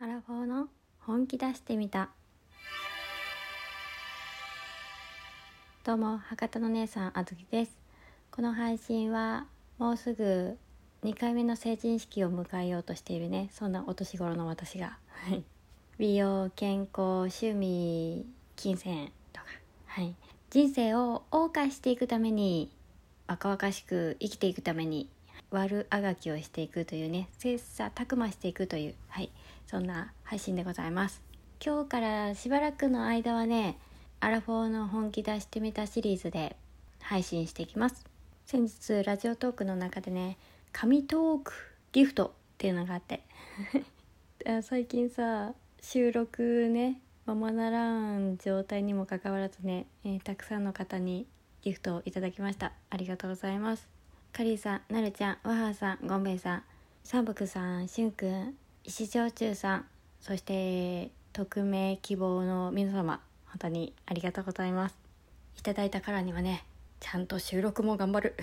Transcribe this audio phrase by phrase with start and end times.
[0.00, 0.68] アラフォーの
[1.00, 2.10] 本気出してみた。
[5.82, 7.76] どうも博多の姉さんあずきです。
[8.30, 10.56] この配信はもうすぐ
[11.02, 13.48] 2回目の成人式を迎えようとしているね。
[13.50, 14.98] そんなお年頃の私が。
[15.98, 18.24] 美容健康趣味
[18.54, 19.46] 金銭とか。
[19.86, 20.14] はい。
[20.50, 22.70] 人生を謳歌していくために
[23.26, 25.08] 若々しく生きていくために
[25.50, 27.28] 悪あがきをしていくというね。
[27.38, 28.94] 切磋琢磨していくという。
[29.08, 29.32] はい。
[29.68, 31.22] そんな配信でございます。
[31.64, 33.78] 今日からしばらくの間はね
[34.18, 36.56] アラフォーの本気出してみたシリーズで
[37.00, 38.06] 配信していきます。
[38.46, 40.38] 先日ラジオトークの中でね
[40.72, 41.52] 神トーク
[41.92, 43.22] ギフトっていうのがあって。
[44.62, 45.52] 最近さ
[45.82, 51.26] 収録ねままならん状態にもかかわらずね、えー、たくさんの方に
[51.60, 52.72] ギフトをいただきました。
[52.88, 53.86] ありがとうございます。
[54.32, 56.62] カリーさん、なるちゃん、わはさん、ゴンベイさん、
[57.04, 58.56] 三福さん、しゅんくん、
[58.88, 59.84] 石焼酎さん、
[60.18, 64.96] そして匿名希望の皆様、本当にありがとうございます。
[65.58, 66.64] いただいたからにはね、
[66.98, 68.34] ちゃんと収録も頑張る。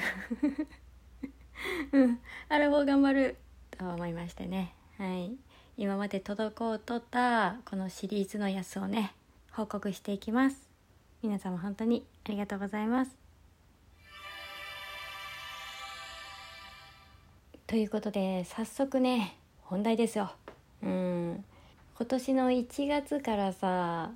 [1.94, 3.38] うん、あれも頑張る
[3.72, 4.76] と思いましてね。
[5.00, 5.36] はい。
[5.78, 9.16] 今まで滞っとったこのシリーズのやつをね、
[9.52, 10.70] 報告していきます。
[11.24, 13.18] 皆様本当にありがとうございます。
[17.66, 20.32] ということで早速ね本題ですよ。
[20.84, 21.44] うん。
[21.98, 24.12] 今年の1月からさ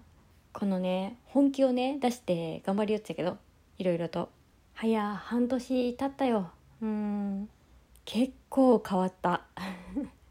[0.53, 3.37] このね本気をね出して頑張りよっちゃけど
[3.79, 4.29] いろいろと。
[4.75, 6.51] 早半年経ったよ。
[6.83, 7.49] うん。
[8.05, 9.41] 結構変わった。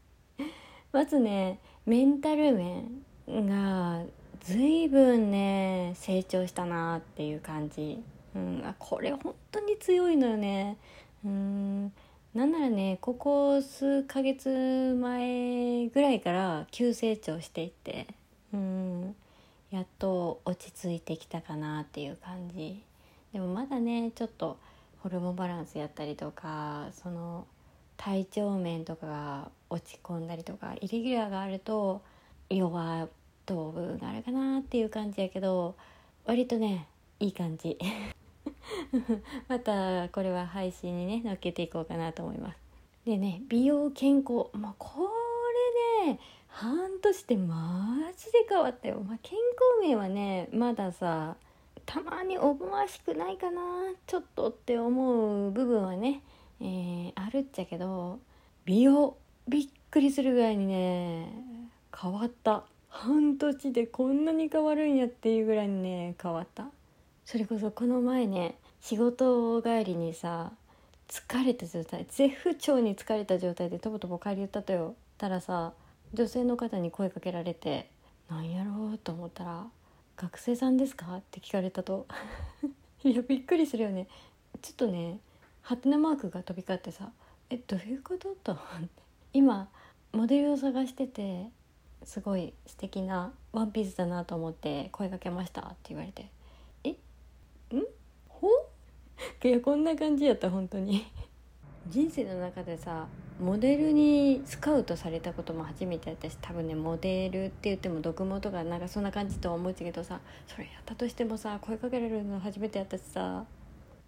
[0.93, 4.03] まずねメンタル面が
[4.39, 8.01] 随分ね成長したなっていう感じ、
[8.35, 10.77] うん、これ本当に強いのよね。
[11.25, 11.91] うん。
[12.33, 18.07] なんならねここ数ヶ月前ぐらいから急成長していって
[18.53, 19.15] うん
[19.71, 22.81] やっと落ち着いてきたかなっていう感じ。
[23.33, 24.57] でもまだねちょっと
[25.01, 27.45] ホルモンバランスやったりとかその
[27.97, 32.01] 体調面とかが落ち込んだりとかイレギュラーがあると
[32.49, 33.09] 弱
[33.45, 35.75] 頭部があるかなっていう感じやけど
[36.25, 36.87] 割とね
[37.19, 37.77] いい感じ。
[39.47, 42.59] またこれは配信にね載っけていこうかなと思います。
[43.05, 44.47] でね美容健康。
[44.53, 45.09] まあこ
[46.05, 49.37] れね半年でマジで変わったよ、まあ、健
[49.81, 51.35] 康面はねまださ
[51.85, 53.61] たまに思わしくないかな
[54.07, 56.21] ちょっとって思う部分はね、
[56.59, 58.19] えー、あるっちゃけど
[58.65, 59.17] 美容。
[59.49, 61.33] びっくりするぐらいにね
[61.99, 62.63] 変わった。
[62.89, 66.67] 半年でこんなに変わるんやっていうぐらいにね変わった。
[67.31, 70.51] それこそこの前ね仕事帰りにさ
[71.07, 74.95] 疲れた状態絶不調に疲れた状態でとぼとぼ帰り寄ったとよ。
[75.19, 75.73] たらさ
[76.11, 77.91] 女性の方に声かけられて
[78.31, 79.67] なんやろうと思ったら
[80.17, 82.07] 「学生さんですか?」って聞かれたと。
[83.05, 84.07] いやびっくりするよね。
[84.63, 85.19] ちょっとね
[85.61, 87.11] ハテナマークが飛び交ってさ
[87.51, 88.53] 「えどういうこと?」と。
[88.53, 89.03] 思って
[89.33, 89.69] 今
[90.13, 91.51] モデルを探してて
[92.03, 96.31] すごい素敵なワンピースだなと思って声かけましたって言われて
[97.75, 97.83] ん
[98.27, 98.47] ほ
[99.41, 101.05] いやこんな感じやった本当に。
[101.87, 103.07] 人生の中でさ
[103.39, 113.45] モデルにスカウトされたことも初めてやったし多分ねモデルって言っても読モとかなんかそんな感じとは思うけどさそれやったとしてもさ声かけられるの初めてやったしさ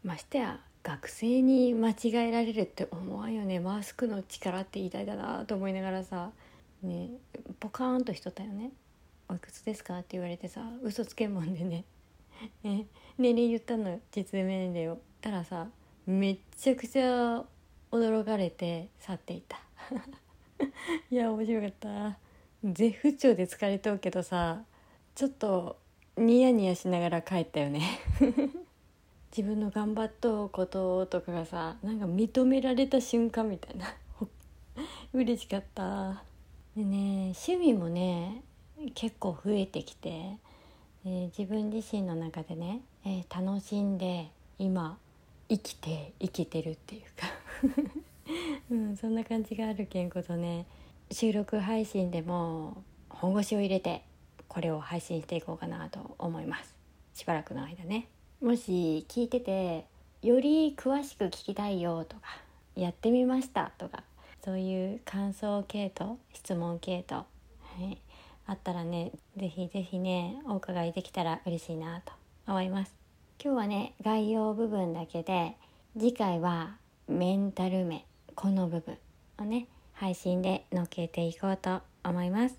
[0.04, 3.60] ましてや学生に間違えられるって思わんよね。
[3.60, 6.32] マスクの力って言いたいだなと思いながらさ
[6.84, 7.12] ね
[7.60, 8.72] ポカーンとしとったよね
[9.30, 11.86] 「おいくつですか?」って言われてさ嘘つけんもんでね。
[12.64, 12.86] ね
[13.18, 15.68] 年齢言ったの実年齢をたらさ
[16.06, 17.44] めっちゃくちゃ
[17.92, 19.60] 驚かれて去っていた。
[21.10, 22.18] いや面白かった。
[22.64, 24.64] 絶不調で疲れとうけどさ
[25.16, 25.78] ちょっと
[26.18, 27.82] ニヤニヤしながら帰ったよね。
[29.36, 33.86] 自分の頑張っとうこととかがさなんか認められた瞬間みたいな。
[35.14, 36.24] 嬉しかった。
[36.76, 38.44] でね趣味もね
[38.96, 40.38] 結構増えてきて
[41.04, 44.30] えー、自分自身の中でね、え、楽しんで
[44.60, 45.00] 今
[45.52, 47.28] 生きて生きてるっていうか。
[48.72, 50.66] うん、そんな感じがあるけんことね
[51.12, 54.04] 収録配信でも本腰を入れて
[54.48, 56.74] これを配信していこうかなと思います。
[57.14, 58.08] しばらくの間ね。
[58.42, 59.86] もし聞いてて
[60.22, 62.22] より詳しく聞きたいよとか
[62.76, 64.04] やってみましたとか
[64.44, 67.26] そういう感想系統質問系統、は
[67.92, 67.98] い、
[68.48, 72.14] あったらね是非是非ねお伺いできたら嬉しいなと
[72.48, 73.01] 思います。
[73.44, 75.56] 今日はね概要部分だけで
[75.98, 76.76] 次回は
[77.08, 78.04] メンタル面
[78.36, 79.00] この部分
[79.40, 82.56] をね配信でのっけていこうと思います。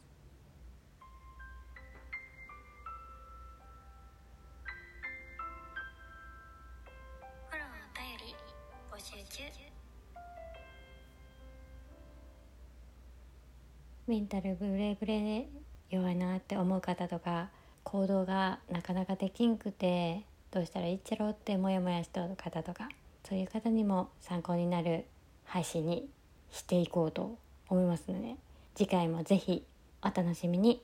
[14.09, 15.47] メンタルブレブレ
[15.91, 17.51] 弱いなって思う方とか
[17.85, 22.89] 行動がなかなかできんくてどうしたらいいっちゃろうってモヤモヤしてる方とか
[23.29, 25.07] そういう方にも参考になる
[25.45, 26.09] 配信に
[26.51, 27.39] していこうと
[27.69, 28.37] 思いますので
[28.75, 29.65] 次回も是非
[30.03, 30.83] お楽しみに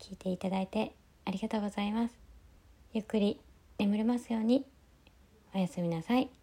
[0.00, 0.92] 聞いていただいて
[1.26, 2.14] ありがとうございます。
[2.92, 3.38] ゆっくり
[3.78, 4.64] 眠れますように
[5.54, 6.39] おやすみなさい。